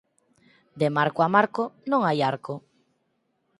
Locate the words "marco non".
1.35-2.01